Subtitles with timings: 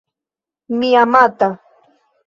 [0.79, 1.47] Mi amata